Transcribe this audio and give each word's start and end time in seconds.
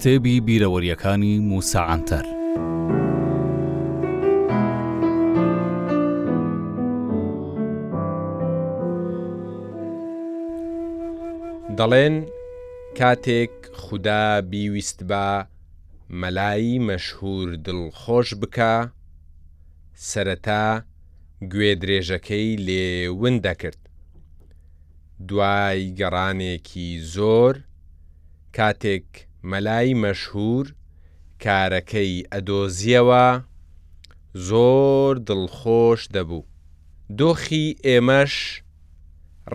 کتێبی 0.00 0.36
بیرەوەریەکانی 0.46 1.34
موساعاتەر. 1.50 2.24
دەڵێن 11.78 12.14
کاتێک 12.98 13.54
خوددا 13.82 14.24
بیویست 14.50 14.98
بە 15.10 15.26
مەلایی 16.20 16.78
مەشهور 16.88 17.48
دڵخۆش 17.64 18.28
بکە، 18.40 18.74
سەرەتا 20.10 20.66
گوێ 21.52 21.72
درێژەکەی 21.82 22.50
لێون 22.66 23.36
دەکرد. 23.44 23.80
دوای 25.28 25.80
گەڕانێکی 25.98 26.88
زۆر، 27.14 27.54
کاتێک 28.56 29.10
مەلای 29.42 29.94
مەشهور 30.04 30.64
کارەکەی 31.44 32.12
ئەدۆزیەوە 32.32 33.26
زۆر 34.46 35.12
دڵخۆش 35.28 36.00
دەبوو. 36.14 36.42
دۆخی 37.18 37.66
ئێمەش 37.86 38.34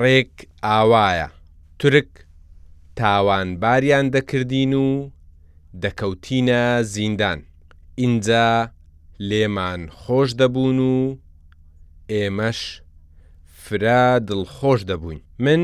ڕێک 0.01 0.33
ئاوایە، 0.65 1.27
ترک 1.79 2.09
تاوانباریان 2.99 4.05
دەکردین 4.15 4.73
و 4.85 4.89
دەکەوتینە 5.83 6.63
زیندان. 6.93 7.39
ئینجا 7.99 8.49
لێمان 9.29 9.81
خۆش 9.99 10.29
دەبوون 10.39 10.79
و 10.95 11.17
ئێمەش 12.13 12.59
فرا 13.63 14.05
دڵخۆش 14.27 14.79
دەبووین. 14.89 15.19
من 15.45 15.63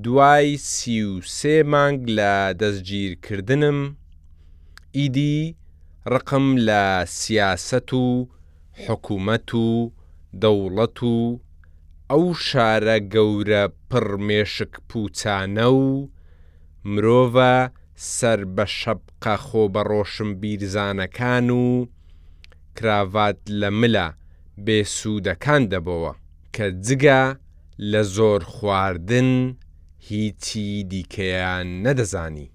دوای 0.00 0.56
سی 0.56 1.02
و 1.02 1.20
سێ 1.20 1.62
مانگ 1.72 2.10
لە 2.18 2.54
دەستگیرکردنم 2.60 3.96
ئیدی 4.96 5.56
ڕقم 6.12 6.46
لە 6.68 7.04
سیاست 7.06 7.92
و 7.92 8.28
حکوومەت 8.84 9.54
و 9.54 9.92
دەوڵەت 10.42 11.02
و 11.02 11.40
ئەو 12.10 12.24
شارە 12.46 12.98
گەورە 13.14 13.64
پڕمێشک 13.90 14.72
پوچانە 14.88 15.68
و 15.84 16.08
مرۆڤە 16.92 17.54
سەر 18.18 18.40
بە 18.56 18.64
شەبقە 18.80 19.36
خۆ 19.46 19.64
بە 19.74 19.82
ڕۆشم 19.90 20.30
بیرزانەکان 20.40 21.48
و 21.62 21.64
کراڤات 22.78 23.40
لە 23.60 23.70
ملە 23.80 24.08
بێسوودەکان 24.66 25.62
دەبەوە 25.72 26.12
کە 26.54 26.66
جگە 26.86 27.22
لە 27.92 28.02
زۆر 28.16 28.42
خواردن 28.52 29.32
هیچی 30.08 30.66
دیکەیان 30.90 31.66
نەدەزانی 31.86 32.48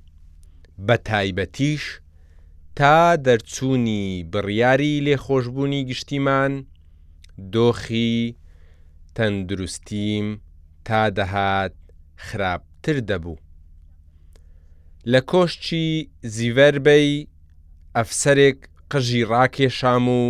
بە 0.87 0.95
تایبەتیش 1.09 1.83
تا 2.77 2.95
دەرچوونی 3.25 4.01
بڕیاری 4.31 4.93
لێخۆشببوونی 5.05 5.83
گشتیمان 5.89 6.53
دۆخی 7.53 8.35
تەندروستیم 9.15 10.27
تا 10.87 11.01
دەهات 11.17 11.73
خراپتر 12.25 12.97
دەبوو 13.09 13.37
لە 15.11 15.19
کۆشتی 15.31 15.87
زیڤەربەی 16.35 17.25
ئەفسەرێک 17.97 18.59
قژی 18.91 19.23
ڕاکێشام 19.31 20.05
و 20.19 20.23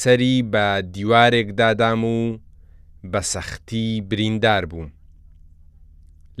سەری 0.00 0.34
بە 0.52 0.66
دیوارێک 0.94 1.48
دادام 1.60 2.02
و 2.16 2.18
بە 3.12 3.20
سەختی 3.32 3.88
بریندار 4.10 4.64
بووم 4.70 4.90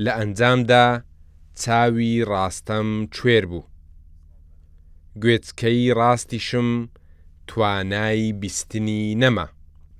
لە 0.04 0.12
ئەنجامدا 0.18 0.84
چاوی 1.62 2.12
ڕاستەم 2.30 2.88
کوێر 3.14 3.44
بوو. 3.50 3.64
گوێچکەی 5.22 5.94
ڕاستیشم 5.98 6.70
توانای 7.48 8.22
بیستنی 8.40 9.02
نەما. 9.22 9.46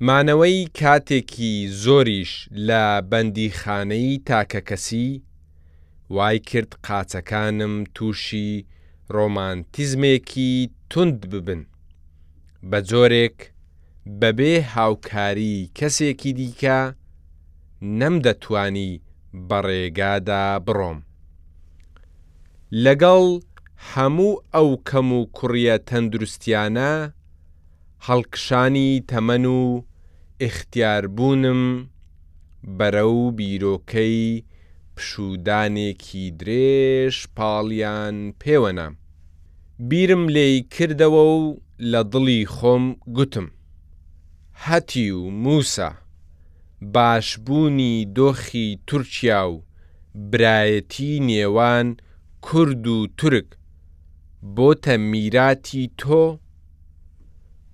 مانەوەی 0.07 0.59
کاتێکی 0.81 1.55
زۆریش 1.83 2.33
لە 2.69 2.83
بەندیخانەی 3.11 4.11
تاکەکەسی 4.29 5.11
وای 6.15 6.39
کرد 6.49 6.73
قاچەکانم 6.87 7.75
تووشی 7.95 8.51
ڕۆمانتیزمێکی 9.15 10.51
تند 10.91 11.21
ببن. 11.33 11.61
بە 12.71 12.79
جۆرێک 12.89 13.39
بەبێ 14.21 14.55
هاوکاری 14.75 15.57
کەسێکی 15.79 16.33
دیکە 16.39 16.81
نەمدەتوانی 18.01 18.93
بەڕێگادا 19.49 20.45
بڕۆم. 20.67 20.99
لەگەڵ 22.85 23.25
هەموو 23.93 24.33
ئەو 24.55 24.69
کەم 24.89 25.09
و 25.19 25.21
کوڕیە 25.37 25.77
تەندروستیانە، 25.89 26.93
هەڵکشانی 28.07 28.91
تەمەن 29.11 29.45
و 29.59 29.63
ئختیاربوونم 30.45 31.63
بەرە 32.79 33.05
و 33.19 33.21
بیرۆکەی 33.39 34.43
پشودانێکی 34.97 36.25
درێژ 36.41 37.17
پاڵیان 37.37 38.17
پێوەنا. 38.41 38.89
بیرم 39.89 40.25
لێی 40.35 40.57
کردەوە 40.75 41.25
و 41.35 41.41
لە 41.91 42.01
دڵی 42.13 42.41
خۆم 42.55 42.85
گوتم. 43.17 43.47
هەتی 44.67 45.07
و 45.19 45.21
موسە. 45.43 45.91
باشبوونی 46.83 48.07
دۆخی 48.17 48.79
تورکیا 48.87 49.51
و 49.51 49.63
برایەتی 50.31 51.13
نێوان 51.27 51.97
کورد 52.41 52.87
و 52.87 53.07
تورک 53.17 53.47
بۆتە 54.57 54.89
میراتی 55.11 55.91
تۆ 56.01 56.39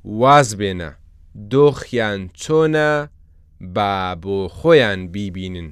واز 0.05 0.57
بێنە 0.59 0.91
دۆخیان 1.53 2.21
چۆنە 2.41 2.91
با 3.75 4.17
بۆ 4.23 4.39
خۆیان 4.57 5.01
بیبینن 5.15 5.69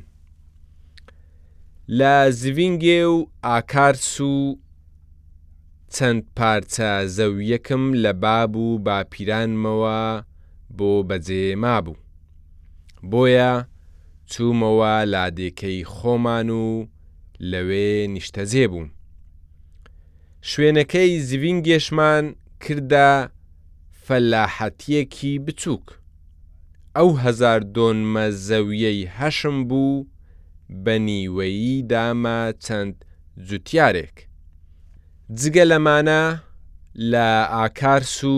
لە 1.99 2.17
زڤنگێ 2.41 3.03
و 3.15 3.17
ئاکارس 3.45 4.21
و 4.21 4.59
چەند 5.95 6.23
پارچە 6.37 6.91
زەویەکم 7.17 7.85
لە 8.03 8.13
باب 8.23 8.53
و 8.65 8.67
باپیرانمەوە 8.87 10.03
بۆ 10.77 10.93
بەجێ 11.09 11.45
مابوو 11.63 12.02
بۆیە 13.11 13.53
چوومەوە 14.33 14.95
لادێکەی 15.13 15.81
خۆمان 15.95 16.49
و 16.63 16.67
لەوێ 17.51 17.91
نیشتەزێ 18.15 18.67
بووم. 18.73 18.89
شوێنەکەی 20.51 21.11
زیڤنگێشمان 21.29 22.25
کردە 22.63 23.11
فەلاحەتیەکی 24.07 25.35
بچووک. 25.47 25.87
ئەو 26.97 27.11
هزار 27.25 27.61
دۆنمە 27.77 28.27
زەویەی 28.49 29.01
هەشم 29.17 29.59
بوو 29.69 30.07
بە 30.85 30.95
نیوەیی 31.07 31.79
دامە 31.93 32.41
چەند 32.65 32.95
جوتیارێک. 33.49 34.17
جگە 35.39 35.65
لەمانە 35.71 36.23
لە 37.11 37.29
ئاکارس 37.55 38.19
و 38.35 38.37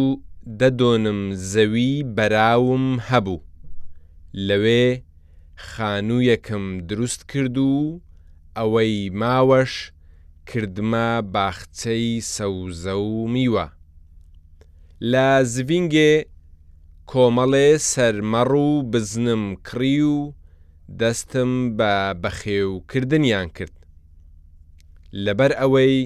دەدۆنم 0.60 1.20
زەوی 1.52 1.94
بەراوم 2.16 2.86
هەبوو. 3.08 3.38
لەوێ 4.48 4.86
خانوویەکم 5.70 6.64
دروست 6.88 7.20
کرد 7.30 7.56
و 7.70 8.00
ئەوەی 8.58 8.94
ماوەش 9.20 9.74
کردمە 10.48 11.08
باخچەی 11.34 12.08
سەوزە 12.34 12.96
و 13.06 13.28
میوە 13.34 13.66
لە 15.12 15.26
زڤنگێ 15.54 16.12
کۆمەڵێ 17.10 17.68
سەرمەڕ 17.92 18.50
و 18.66 18.70
بزنم 18.92 19.44
کڕی 19.66 20.00
و 20.14 20.16
دەستم 21.00 21.52
بە 21.78 21.92
بەخێوکردنیان 22.22 23.48
کرد 23.56 23.76
لەبەر 25.24 25.52
ئەوەی 25.60 25.98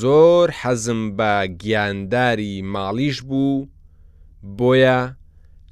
زۆر 0.00 0.48
حەزم 0.60 1.00
بە 1.18 1.32
گیانداری 1.62 2.56
ماڵیش 2.72 3.18
بوو 3.28 3.66
بۆیە 4.58 5.00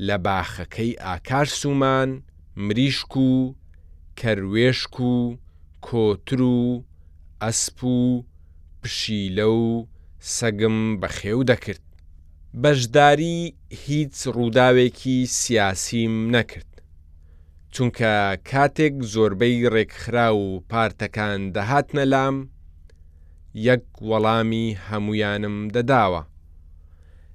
لە 0.07 0.17
باخەکەی 0.25 0.93
ئاکار 1.05 1.47
سومان، 1.61 2.11
مریشک 2.67 3.13
و 3.17 3.55
کەروێشک 4.21 4.95
و 5.13 5.37
کۆتر 5.87 6.41
و 6.43 6.85
ئەسپ 7.43 7.79
و 7.85 8.25
پشیلە 8.83 9.47
و 9.63 9.87
سەگم 10.37 10.79
بەخێو 11.01 11.41
دەکرد. 11.51 11.85
بەشداری 12.63 13.39
هیچ 13.85 14.15
ڕووداوێکی 14.37 15.19
سیاسیم 15.41 16.15
نەکرد. 16.35 16.73
چونکە 17.75 18.13
کاتێک 18.49 18.95
زۆربەی 19.13 19.59
ڕێکخرا 19.75 20.29
و 20.43 20.45
پارتەکان 20.71 21.41
دەهاتنە 21.57 22.05
لام، 22.13 22.37
یەک 23.69 23.85
وەڵامی 24.09 24.67
هەمویانم 24.89 25.57
دەداوە. 25.75 26.23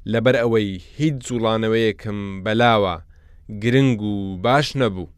لەبەر 0.10 0.36
ئەوەی 0.36 0.70
هیچ 0.98 1.16
جوڵانەوەیەکم 1.28 2.20
بەلاوە 2.44 2.96
گرنگ 3.62 4.02
و 4.02 4.38
باش 4.44 4.68
نەبوو. 4.82 5.10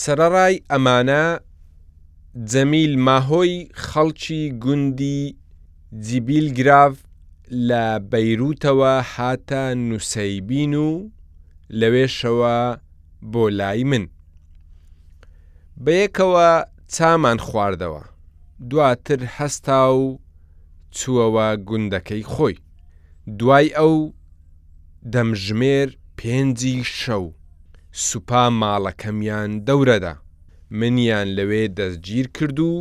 سەرڕای 0.00 0.54
ئەمانە 0.70 1.24
جەمیل 2.50 2.94
ماهۆی 3.06 3.68
خەڵکی 3.86 4.42
گوندی 4.62 5.36
جیبیل 6.06 6.46
گراف 6.58 6.94
لە 7.68 7.84
بەیروتەوە 8.10 8.94
هاتە 9.14 9.62
نووسیبین 9.88 10.74
و 10.86 10.90
لەوێشەوە 11.78 12.58
بۆ 13.32 13.44
لای 13.58 13.84
من. 13.90 14.04
بەیەکەوە 15.84 16.50
چامان 16.92 17.38
خواردەوە. 17.46 18.02
دواتر 18.70 19.20
هەستا 19.36 19.82
و 20.00 20.06
چووەوە 20.98 21.48
گوندەکەی 21.68 22.24
خۆی. 22.32 22.56
دوای 23.38 23.66
ئەو 23.78 24.12
دەمژمێر 25.12 25.88
پێنجی 26.18 26.78
شەو 27.00 27.24
سوپا 28.06 28.44
ماڵەکەمیان 28.60 29.50
دەورەدا 29.66 30.14
منیان 30.80 31.28
لەوێ 31.36 31.64
دەستگیر 31.78 32.26
کرد 32.36 32.58
و 32.70 32.72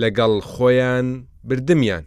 لەگەڵ 0.00 0.34
خۆیان 0.50 1.06
بردمیان 1.48 2.04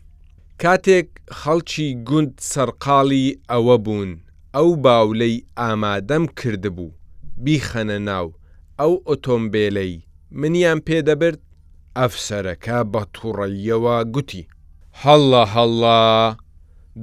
کاتێک 0.61 1.07
خەڵکی 1.39 1.87
گوند 2.07 2.31
سەرقاڵی 2.51 3.25
ئەوە 3.51 3.75
بوون 3.85 4.11
ئەو 4.55 4.69
باولەی 4.85 5.35
ئامادەم 5.59 6.23
کردبوو 6.39 6.95
بیخەنە 7.45 7.99
ناو 8.09 8.27
ئەو 8.79 8.93
ئۆتۆمبیلەی 9.07 9.93
منیان 10.39 10.79
پێدەبرد 10.87 11.41
ئەفسەرەکە 11.97 12.77
بە 12.93 13.01
تووڕەیەوە 13.15 13.95
گوتی 14.15 14.43
هەڵە 15.01 15.43
هەڵە 15.53 16.01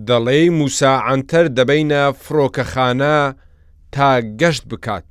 دەڵێ 0.09 0.41
موساعاتەر 0.59 1.47
دەبینە 1.59 2.03
فڕۆکەخانە 2.23 3.19
تا 3.95 4.09
گەشت 4.41 4.65
بکات 4.71 5.05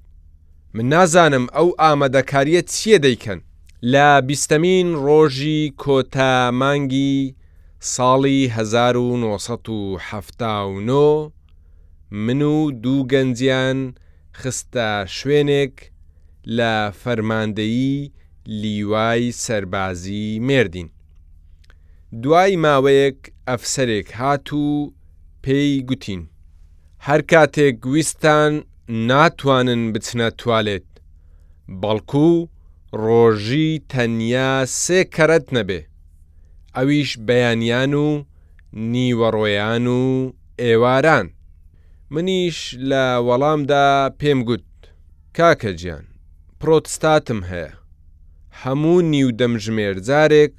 من 0.76 0.86
نازانم 0.92 1.46
ئەو 1.56 1.68
ئامادەکاریە 1.82 2.62
چییە 2.74 2.98
دەیکەن 3.06 3.40
لە 3.92 4.08
بیستەمین 4.28 4.88
ڕۆژی 5.06 5.62
کۆتامانگی 5.84 7.18
ساڵی 7.94 8.42
1970 8.56 11.32
من 12.26 12.42
و 12.54 12.56
دوو 12.84 13.08
گەنجیان 13.12 13.80
خستە 14.40 14.90
شوێنێک 15.18 15.76
لە 16.58 16.74
فەرماندەیی 17.02 18.00
لیوای 18.62 19.24
سەربازی 19.44 20.28
مردین 20.48 20.88
دوای 22.24 22.56
ماوەیەک 22.66 23.20
ئەفسەرێک 23.48 24.08
هاتوو 24.22 24.94
پێی 25.44 25.72
گوتین 25.90 26.22
هەر 27.08 27.22
کاتێک 27.32 27.76
گویستان 27.86 28.54
ناتوانن 29.10 29.82
بچنە 29.94 30.28
توالێت 30.40 30.90
بەڵکو 31.82 32.30
ڕۆژی 33.04 33.72
تەنیا 33.92 34.52
سێ 34.84 35.00
کەرەت 35.16 35.48
نەبێ 35.58 35.82
ئەویش 36.76 37.12
بەیانیان 37.28 37.94
و 38.06 38.08
نیوەڕۆیان 38.94 39.86
و 40.00 40.34
ئێواران 40.62 41.28
منیش 42.14 42.58
لە 42.90 43.06
وەڵامدا 43.28 43.88
پێم 44.20 44.40
گوت 44.48 44.70
کاکە 45.38 45.72
گیان 45.82 46.06
پرۆتستاتم 46.60 47.42
هەیە 47.50 47.72
هەموو 48.62 49.02
نیودەمژمێر 49.12 49.96
جارێک 50.08 50.54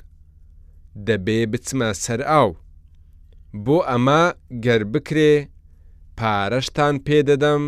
دەبێ 1.06 1.38
بچمە 1.52 1.90
سەر 2.04 2.20
ئاو. 2.30 2.48
بۆ 3.64 3.78
ئەمە 3.90 4.22
گەر 4.64 4.82
بکرێ 4.92 5.32
پارەشتان 6.18 6.94
پێدەدەم 7.06 7.64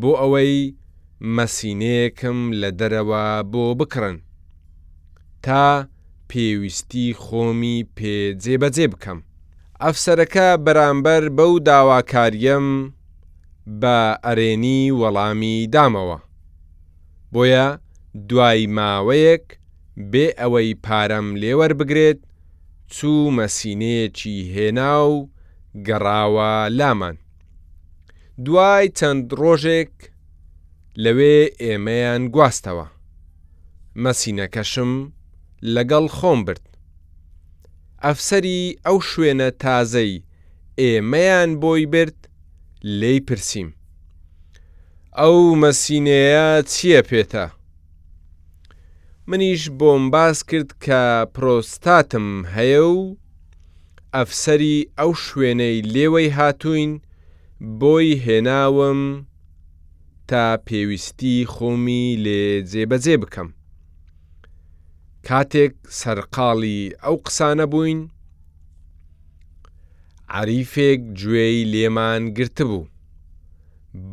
بۆ 0.00 0.10
ئەوەی 0.20 0.56
مەسینەیەکم 1.36 2.38
لە 2.60 2.70
دەرەوە 2.78 3.24
بۆ 3.52 3.64
بکڕن. 3.78 4.16
تا 5.44 5.66
پێویستی 6.30 7.08
خۆمی 7.22 7.80
پێ 7.96 8.16
جێبەجێ 8.42 8.86
بکەم. 8.92 9.18
ئەفسەرەکە 9.82 10.48
بەرامبەر 10.64 11.22
بەو 11.36 11.52
داواکاریم 11.66 12.66
بە 13.80 13.96
ئەرێنی 14.24 14.80
وەڵامی 15.00 15.56
دامەوە. 15.74 16.18
بۆیە 17.32 17.66
دوای 18.28 18.66
ماوەیەک 18.76 19.46
بێ 20.12 20.26
ئەوەی 20.40 20.70
پارەم 20.84 21.28
لێوەربگرێت 21.42 22.20
چوومە 22.94 23.46
سینەیەکی 23.56 24.36
هێنا 24.54 24.96
و 25.12 25.16
گەڕاوە 25.86 26.52
لامان. 26.78 27.16
دوای 28.44 28.86
چەند 28.98 29.24
ڕۆژێک 29.40 29.94
لەوێ 31.02 31.38
ئێمەیان 31.62 32.22
گواستەوە. 32.34 32.86
مەسینەکەشم 34.04 34.92
لەگەڵ 35.74 36.04
خۆم 36.16 36.40
برد. 36.46 36.64
ئەفسەری 38.04 38.60
ئەو 38.86 38.96
شوێنە 39.10 39.48
تازەی 39.62 40.12
ئێمەیان 40.82 41.50
بۆی 41.62 41.84
برد 41.92 42.18
لێی 43.00 43.20
پرسییم. 43.28 43.70
ئەو 45.18 45.38
مەسینەیە 45.62 46.48
چییە 46.72 47.00
پێێتە؟ 47.08 47.46
منیش 49.30 49.64
بۆم 49.80 50.04
باس 50.12 50.38
کرد 50.50 50.70
کە 50.84 51.00
پرۆستاتم 51.36 52.28
هەیە 52.56 52.82
و 52.96 53.16
ئەفسەری 54.16 54.78
ئەو 54.98 55.10
شوێنەی 55.26 55.76
لێوەی 55.94 56.34
هاتوین 56.38 56.92
بۆی 57.80 58.10
هێناوم 58.26 59.00
تا 60.28 60.44
پێویستی 60.66 61.36
خۆمی 61.52 62.04
لێ 62.24 62.42
جێبەجێ 62.70 63.16
بکەم. 63.22 63.48
کاتێک 65.26 65.72
سەرقاڵی 66.00 66.80
ئەو 67.04 67.16
قسانە 67.26 67.66
بووین، 67.72 68.00
عریفێک 70.38 71.00
گوێی 71.20 71.64
لێمان 71.72 72.22
گرتبوو، 72.38 72.88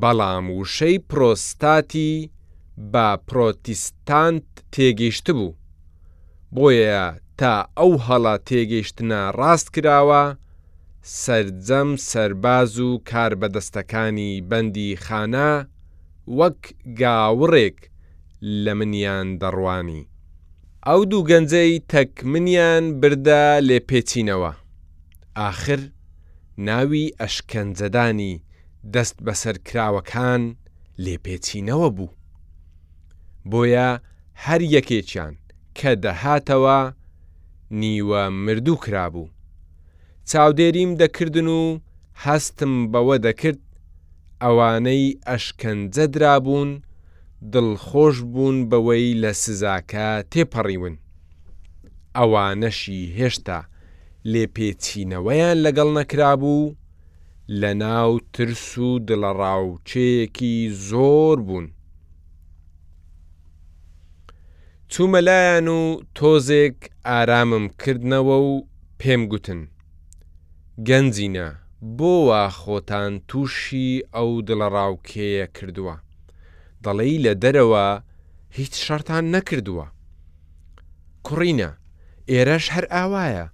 بەڵام 0.02 0.46
وشەی 0.60 0.98
پرۆستاتی 1.10 2.14
بە 2.94 3.08
پرۆتیستانت 3.28 4.48
تێگەیشت 4.74 5.28
بوو 5.38 5.58
بۆیە 6.56 7.06
تا 7.40 7.54
ئەو 7.80 7.92
هەڵە 8.08 8.36
تێگەیشتنە 8.48 9.22
ڕاست 9.40 9.68
کراوە 9.76 10.24
سرجەم 11.24 11.90
سەرباز 12.10 12.72
و 12.88 12.90
کاربەدەستەکانی 13.10 14.32
بەندی 14.50 14.90
خانە 15.06 15.52
وەک 16.38 16.60
گاوڕێک 17.00 17.78
لە 18.64 18.74
منیان 18.80 19.28
دەڕوانی 19.42 20.02
ئەو 20.88 21.02
دوو 21.12 21.24
گەنجەی 21.30 21.84
تەکمنیان 21.92 22.84
بردە 23.02 23.44
لێ 23.68 23.80
پێچینەوە 23.90 24.52
آخر 25.50 25.82
ناوی 26.68 27.14
ئەشکەنجەدانی 27.22 28.34
دەست 28.94 29.18
بەسەرکراوەکان 29.26 30.42
لێپێچینەوە 31.04 31.90
بوو 31.98 32.12
بۆیە 33.52 33.88
هەر 34.46 34.62
یەکێکیان 34.76 35.34
کە 35.78 35.92
دەهاتەوە 36.04 36.80
نیوە 37.82 38.24
مردوو 38.46 38.82
کرابوو. 38.84 39.28
چاودێریم 40.30 40.92
دەکردن 41.02 41.48
و 41.60 41.62
هەستم 42.26 42.74
بەوە 42.92 43.16
دەکرد 43.28 43.62
ئەوانەی 44.44 45.06
ئەشکەنجە 45.28 46.06
درابوون 46.14 46.72
دڵخۆش 47.54 48.18
بوون 48.34 48.58
بەوەی 48.70 49.18
لە 49.24 49.32
سزاکە 49.44 50.10
تێپەڕیون. 50.32 50.96
ئەوانەشی 52.18 53.02
هێشتا 53.20 53.60
لێپێچینەوەیان 54.32 55.58
لەگەڵ 55.66 55.90
نەکرابوو 56.00 56.76
لە 57.62 57.72
ناو 57.84 58.12
ترس 58.34 58.68
و 58.86 58.90
دڵەڕاوچەیەکی 59.08 60.56
زۆر 60.90 61.38
بوون. 61.48 61.68
چوومەلایەن 64.92 65.68
و 65.80 65.82
تۆزێک 66.18 66.78
ئارامم 67.10 67.66
کردنەوە 67.82 68.36
و 68.50 68.52
پێم 69.00 69.22
گوتن 69.32 69.62
گەنجینە 70.88 71.48
بۆوە 71.98 72.44
خۆتان 72.60 73.14
تووشی 73.30 74.02
ئەو 74.16 74.30
دڵەڕاوکەیە 74.48 75.46
کردووە 75.56 75.96
دەڵێی 76.84 77.18
لە 77.26 77.34
دەرەوە 77.44 77.88
هیچ 78.58 78.74
شەرتان 78.86 79.24
نەکردووە 79.36 79.86
کوڕینە 81.26 81.70
ئێرەش 82.32 82.66
هەر 82.76 82.86
ئاوایە 82.96 83.46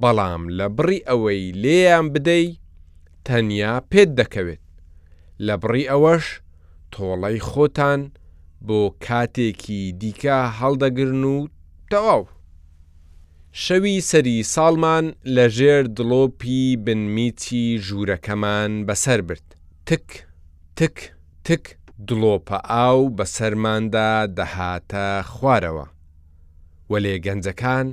بەڵام 0.00 0.42
لە 0.58 0.66
بڕی 0.76 1.00
ئەوەی 1.08 1.42
لێیان 1.62 2.06
بدەی 2.14 2.46
تەنیا 3.26 3.74
پێت 3.90 4.10
دەکەوێت 4.20 4.62
لە 5.46 5.54
بڕی 5.62 5.84
ئەوەش 5.90 6.24
تۆڵەی 6.92 7.38
خۆتان 7.48 8.00
بۆ 8.66 8.76
کاتێکی 9.06 9.80
دیکە 10.00 10.38
هەڵدەگرن 10.58 11.24
و 11.34 11.36
تەواو. 11.90 12.22
شەوی 13.64 13.96
سەری 14.10 14.36
ساڵمان 14.54 15.06
لە 15.34 15.46
ژێر 15.56 15.84
دڵۆپی 15.96 16.62
بنمیتی 16.84 17.64
ژوورەکەمان 17.86 18.72
بەسەر 18.88 19.20
برد. 19.28 19.46
تک، 19.88 20.06
تک، 20.78 20.96
تک 21.46 21.64
دڵۆپە 22.08 22.58
ئاو 22.72 23.00
بە 23.16 23.24
سەرماندا 23.36 24.12
دەهاتە 24.36 25.06
خوارەوە. 25.32 25.86
وەلێ 26.90 27.14
گەنجەکان 27.24 27.86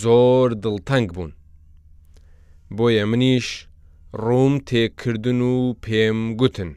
زۆر 0.00 0.48
دڵتەنگ 0.62 1.08
بوون. 1.16 1.32
بۆیە 2.76 3.04
منیش 3.10 3.48
ڕووم 4.24 4.54
تێکردن 4.68 5.40
و 5.52 5.56
پێم 5.84 6.18
گوتن. 6.40 6.72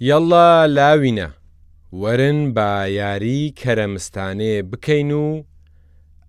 یەڵە 0.00 0.48
لاوینە 0.76 1.28
وەرن 2.00 2.52
با 2.56 2.84
یاری 3.00 3.54
کەرەمستانێ 3.60 4.54
بکەین 4.70 5.10
و 5.24 5.26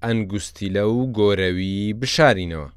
ئەنگستی 0.03 0.69
لەو 0.75 0.95
گۆرەوی 1.17 1.93
بشارینەوە 2.00 2.69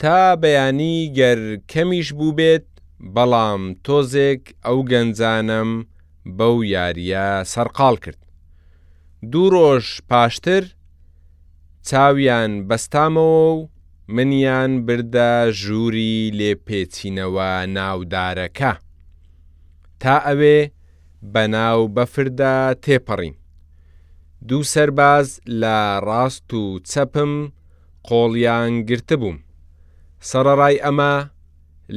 تا 0.00 0.18
بەیانی 0.42 0.98
گەر 1.18 1.40
کەمیش 1.72 2.08
بوو 2.18 2.32
بێت 2.38 2.66
بەڵام 3.14 3.62
تۆزێک 3.84 4.42
ئەو 4.66 4.78
گەنجانم 4.90 5.70
بەو 6.38 6.56
یاریە 6.74 7.28
سەرقال 7.52 7.96
کرد 8.04 8.18
دوو 9.32 9.50
ڕۆژ 9.54 9.86
پاشتر 10.10 10.64
چاویان 11.88 12.52
بەستامەوە 12.68 13.44
و 13.54 13.68
منیان 14.14 14.72
بردە 14.86 15.32
ژووری 15.62 16.18
لێپێچینەوە 16.38 17.50
ناودارەکە 17.76 18.72
تا 20.02 20.14
ئەوێ 20.26 20.58
بەناو 21.32 21.78
بەفردا 21.94 22.56
تێپەڕین. 22.84 23.34
دوو 24.48 24.62
سەرباز 24.74 25.28
لە 25.60 25.78
ڕاست 26.08 26.48
و 26.60 26.62
چەپم 26.90 27.32
قۆڵیان 28.08 28.72
گرتبووم. 28.88 29.38
سەرڕای 30.28 30.76
ئەمە 30.84 31.14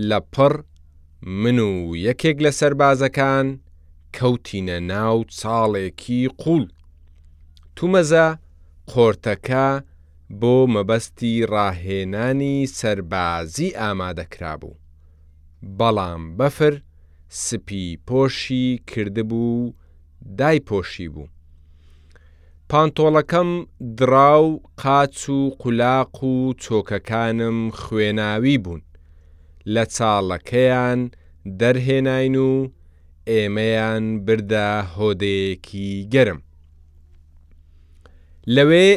لە 0.09 0.19
پڕ 0.33 0.53
من 1.41 1.57
و 1.67 1.71
یەکێک 2.07 2.37
لە 2.45 2.51
سەربازەکان 2.59 3.47
کەوتینە 4.15 4.77
ناو 4.91 5.17
چاڵێکی 5.37 6.21
قوڵ. 6.41 6.63
تومەزە 7.75 8.25
قۆرتەکە 8.91 9.67
بۆ 10.39 10.55
مەبەستی 10.73 11.35
ڕاهێنانی 11.53 12.57
سەربازی 12.77 13.75
ئامادەکرا 13.79 14.53
بوو. 14.61 14.75
بەڵام 15.77 16.21
بەفر، 16.37 16.73
سپی 17.41 17.85
پۆشی 18.07 18.65
کردبوو 18.87 19.71
دایپۆشی 20.39 21.07
بوو. 21.13 21.27
پانتۆڵەکەم 22.69 23.49
دراو 23.97 24.59
قاچ 24.81 25.29
و 25.29 25.39
قولاق 25.59 26.23
و 26.23 26.53
چۆکەکانم 26.63 27.57
خوێناوی 27.79 28.57
بوون 28.63 28.81
لە 29.73 29.83
چاڵەکەیان 29.95 30.99
دەرهێناین 31.59 32.35
و 32.49 32.67
ئێمەیان 33.31 34.03
بردە 34.25 34.69
هۆدەیەکی 34.95 35.91
گەرم. 36.13 36.39
لەوێ 38.55 38.89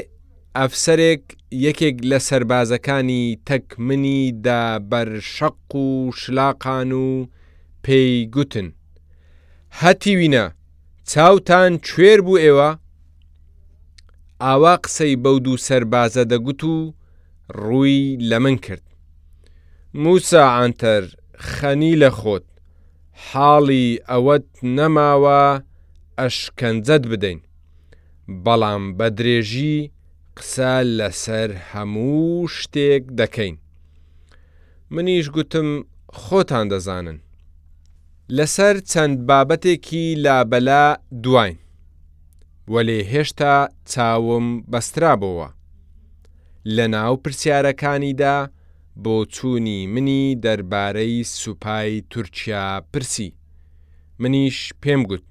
ئەفسەرێک 0.59 1.25
یەکێک 1.67 1.97
لە 2.11 2.19
سربازەکانی 2.29 3.25
تەکمنی 3.47 4.23
دا 4.47 4.63
بەر 4.91 5.21
شەق 5.35 5.75
و 5.75 6.13
شلاقان 6.21 6.93
و 6.93 7.09
پێی 7.87 8.17
گوتن 8.35 8.69
هەتیوینە 9.83 10.45
چاوتان 11.11 11.73
کوێر 11.89 12.21
بوو 12.27 12.39
ئێوە 12.45 12.71
ئاوا 14.45 14.75
قسەی 14.85 15.15
بەو 15.23 15.37
دوو 15.45 15.57
سەربازە 15.67 16.25
دەگوت 16.33 16.63
و 16.73 16.77
ڕووی 17.63 18.05
لە 18.31 18.39
من 18.45 18.57
کرد 18.65 18.85
موساعاتەر 20.05 21.03
خەنی 21.53 21.93
لە 22.03 22.11
خۆت 22.19 22.47
حاڵی 23.27 23.87
ئەوەت 24.11 24.49
نەماوە 24.77 25.43
ئەشکەنجەت 26.21 27.03
بدەین 27.13 27.41
بەڵام 28.45 28.83
بە 28.99 29.09
درێژی 29.19 29.77
قسە 30.39 30.73
لەسەر 30.99 31.51
هەموو 31.71 32.49
شتێک 32.59 33.03
دەکەین 33.21 33.57
منیش 34.95 35.27
گوتم 35.37 35.69
خۆتان 36.23 36.67
دەزانن 36.73 37.19
لەسەر 38.35 38.77
چەند 38.91 39.17
بابەتێکی 39.29 40.05
لابەلا 40.25 40.85
دوین 41.25 41.57
وەلێ 42.73 43.01
هێشتا 43.13 43.57
چاوم 43.93 44.47
بەسترابەوە 44.71 45.49
لە 46.77 46.87
ناو 46.95 47.15
پرسیارەکانیدا 47.25 48.37
بۆ 49.03 49.17
چوونی 49.35 49.81
منی 49.95 50.25
دەربارەی 50.45 51.29
سوپای 51.41 51.93
تورکیا 52.11 52.67
پرسی 52.93 53.29
منیش 54.23 54.59
پێم 54.83 55.03
گوت 55.11 55.25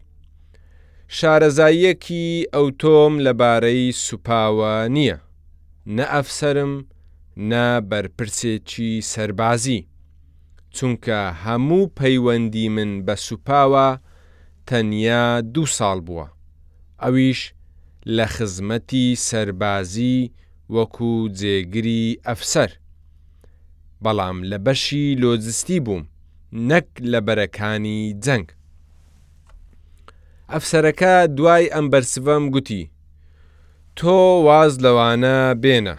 شارەزاییەکی 1.18 2.46
ئەوتۆم 2.54 3.14
لەبارەی 3.25 3.84
سوپاوە 4.06 4.74
نییە 4.96 5.18
نە 5.96 6.06
ئەفسرم 6.14 6.74
نە 7.52 7.66
بەرپرسێکی 7.90 8.92
سەربازی 9.12 9.82
چونکە 10.77 11.20
هەموو 11.44 11.84
پەیوەندی 12.00 12.67
من 12.75 12.91
بە 13.05 13.15
سوپاوە 13.25 13.88
تەنیا 14.67 15.25
دوو 15.53 15.67
ساڵ 15.77 15.98
بووە 16.08 16.27
ئەویش 17.01 17.39
لە 18.15 18.25
خزمەتی 18.36 19.08
سەربازی 19.27 20.17
وەکو 20.75 21.12
جێگری 21.39 22.05
ئەفسەر 22.27 22.72
بەڵام 24.03 24.38
لە 24.50 24.58
بەشی 24.65 25.05
لۆزستی 25.22 25.79
بووم 25.86 26.03
نەک 26.70 26.88
لە 27.12 27.20
بەرەکانی 27.27 28.00
جەنگ 28.25 28.48
ئەفسەرەکە 30.51 31.13
دوای 31.38 31.65
ئەم 31.74 31.86
بەرسڤم 31.91 32.44
گوتی 32.53 32.84
تۆ 33.98 34.15
واز 34.48 34.74
لەوانە 34.84 35.38
بێنە 35.63 35.96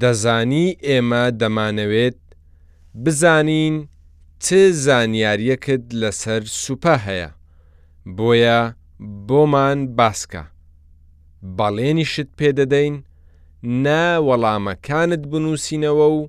دەزانی 0.00 0.66
ئێمە 0.86 1.22
دەمانەوێت 1.40 2.16
بزانین 3.00 3.88
چ 4.44 4.46
زانیاریەکت 4.84 5.82
لەسەر 6.00 6.42
سوپە 6.62 6.94
هەیە 7.06 7.30
بۆیە 8.16 8.60
بۆمان 9.26 9.78
باسکە 9.98 10.44
بەڵێنیشت 11.58 12.28
پێدەدەین 12.38 12.94
ناوەڵامەکانت 13.84 15.22
بنووسینەوە 15.30 16.06
و 16.16 16.20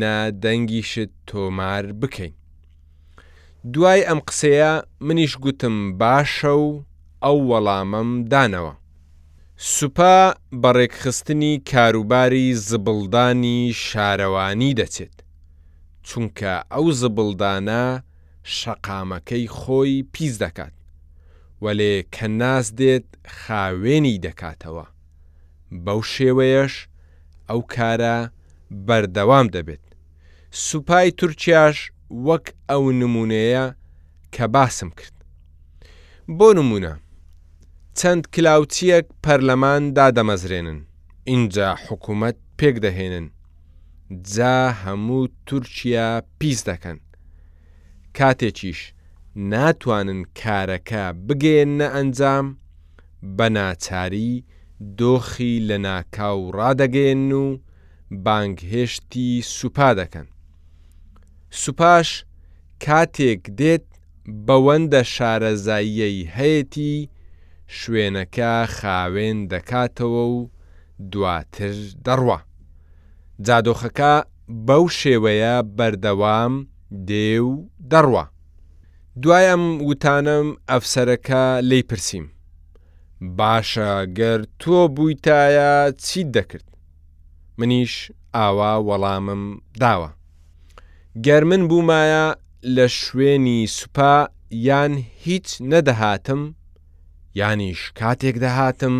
نادەنگیشت 0.00 1.10
تۆمار 1.28 1.84
بکەین 2.00 2.34
دوای 3.72 4.06
ئەم 4.08 4.20
قسەیە 4.28 4.72
منیش 5.06 5.32
گوتم 5.44 5.76
باشە 6.00 6.52
و 6.64 6.68
ئەو 7.24 7.38
وەڵامەم 7.50 8.08
دانەوە 8.30 8.72
سوپا 9.76 10.16
بەڕێکخستنی 10.62 11.52
کاروباری 11.70 12.46
زبڵدانی 12.68 13.58
شارەوانی 13.86 14.72
دەچێت 14.80 15.16
چونکە 16.08 16.52
ئەو 16.72 16.86
زبڵدانە 17.00 17.84
شەقامەکەی 18.56 19.46
خۆی 19.58 19.94
پیس 20.12 20.34
دەکات 20.44 20.74
وەلێ 21.64 21.94
کە 22.14 22.26
ناز 22.40 22.66
دێت 22.80 23.06
خاوێنی 23.38 24.16
دەکاتەوە 24.26 24.86
بەو 25.84 26.00
شێوەیەش 26.12 26.74
ئەو 27.48 27.60
کارە 27.74 28.16
بەردەوام 28.86 29.46
دەبێت 29.56 29.84
سوپای 30.66 31.08
تورکیاش 31.20 31.76
وەک 32.26 32.44
ئەو 32.70 32.84
نمونەیە 33.00 33.66
کە 34.34 34.44
باسم 34.54 34.90
کرد 34.98 35.16
بۆ 36.38 36.48
نمونە 36.58 36.94
چەند 37.98 38.22
کلااوچیەک 38.34 39.06
پەرلەمان 39.24 39.82
دادەمەزرێنن 39.96 40.78
اینجا 41.32 41.68
حکوومەت 41.86 42.36
پێک 42.58 42.76
دەهێنن 42.84 43.26
جا 44.10 44.70
هەموو 44.84 45.28
تورکیا 45.46 46.08
پیس 46.38 46.58
دەکەن. 46.68 46.98
کاتێکیش 48.18 48.78
ناتوانن 49.36 50.22
کارەکە 50.40 51.04
بگێنە 51.28 51.88
ئەنجام 51.94 52.46
بە 53.36 53.46
ناچاری 53.56 54.32
دۆخی 54.98 55.54
لە 55.68 55.76
ناکاو 55.88 56.50
ڕادەگەێن 56.58 57.32
و 57.44 57.46
بانگهێشتی 58.24 59.30
سوپا 59.56 59.90
دەکەن. 60.00 60.26
سوپاش 61.60 62.08
کاتێک 62.84 63.42
دێت 63.58 63.86
بەوەندە 64.46 65.02
شارەزاییەی 65.14 66.30
هەیەی 66.36 67.08
شوێنەکە 67.80 68.52
خاوێن 68.76 69.38
دەکاتەوە 69.52 70.22
و 70.34 70.38
دواتر 71.12 71.74
دەڕوە. 72.06 72.38
جادۆخەکە 73.46 74.14
بەو 74.66 74.84
شێوەیە 75.00 75.54
بەردەوام 75.76 76.54
دێو 77.08 77.48
دەڕوە. 77.90 78.24
دوایم 79.22 79.64
وتانم 79.88 80.46
ئەفسەرەکە 80.70 81.44
لی 81.68 81.82
پرسییم. 81.88 82.26
باشە 83.38 83.92
گەر 84.18 84.40
تۆ 84.60 84.78
بوویتایە 84.96 85.72
چیت 86.04 86.28
دەکرد. 86.36 86.66
منیش 87.58 87.94
ئاوا 88.34 88.72
وەڵامم 88.88 89.42
داوە. 89.82 90.08
گەر 91.26 91.42
من 91.50 91.62
بوومایە 91.70 92.26
لە 92.76 92.86
شوێنی 93.00 93.60
سوپا 93.78 94.16
یان 94.68 94.92
هیچ 95.24 95.46
نەدەهاتم، 95.70 96.42
یانیش 97.40 97.82
کاتێک 97.98 98.36
دەهاتم 98.44 98.96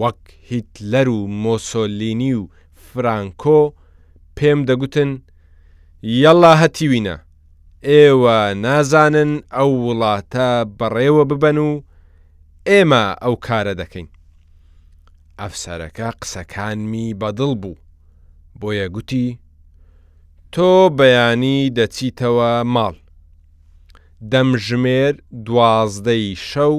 وەک 0.00 0.20
هیتلەر 0.50 1.08
و 1.16 1.20
مۆسۆلینی 1.44 2.32
و 2.40 2.48
فرانکۆ 2.94 3.60
پێم 4.36 4.60
دەگوتن 4.68 5.10
یەڵا 6.22 6.52
هەتیوینە 6.62 7.16
ئێوە 7.90 8.36
نازانن 8.64 9.32
ئەو 9.56 9.70
وڵاتە 9.86 10.48
بەڕێوە 10.78 11.24
ببەن 11.30 11.58
و 11.68 11.70
ئێمە 12.68 13.04
ئەو 13.22 13.34
کارە 13.46 13.74
دەکەین 13.80 14.08
ئەفسەرەکە 15.40 16.08
قسەکانمی 16.20 17.06
بەدڵ 17.20 17.50
بوو 17.62 17.80
بۆیە 18.60 18.86
گوتی 18.94 19.28
تۆ 20.54 20.70
بەیانی 20.98 21.70
دەچیتەوە 21.76 22.52
ماڵ 22.74 22.94
دەمژمێر 24.32 25.14
دوازدەی 25.46 26.26
شەو 26.50 26.74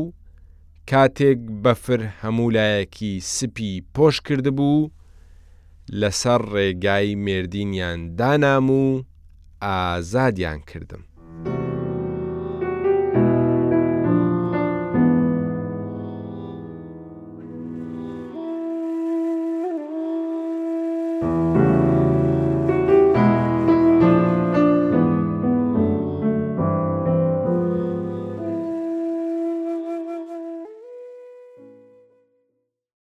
کاتێک 0.90 1.40
بەفر 1.64 2.02
هەمولایەکی 2.22 3.14
سپی 3.36 3.72
پۆش 3.96 4.16
کرده 4.26 4.52
بوو 4.58 4.82
لەسەر 6.00 6.42
ڕێگای 6.54 7.10
مردینیان 7.26 8.00
دانام 8.20 8.68
و 8.80 8.84
ئازادیان 9.64 10.60
کردم. 10.70 11.11